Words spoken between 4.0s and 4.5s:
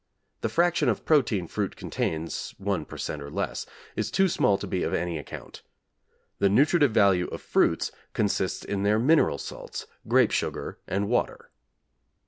too